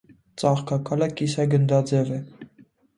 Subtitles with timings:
[0.43, 2.23] Ծաղկակալը կիսագնդաձև է։